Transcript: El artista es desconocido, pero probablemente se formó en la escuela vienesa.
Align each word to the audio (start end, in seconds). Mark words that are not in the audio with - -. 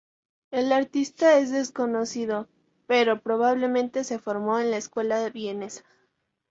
El 0.49 0.71
artista 0.71 1.37
es 1.37 1.51
desconocido, 1.51 2.47
pero 2.87 3.21
probablemente 3.21 4.03
se 4.03 4.17
formó 4.17 4.57
en 4.57 4.71
la 4.71 4.77
escuela 4.77 5.29
vienesa. 5.29 5.83